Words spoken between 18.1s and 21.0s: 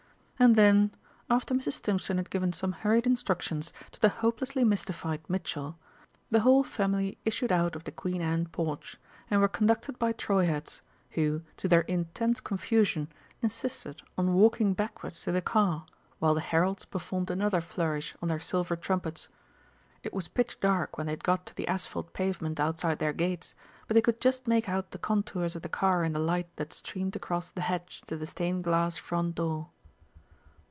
on their silver trumpets. It was pitch dark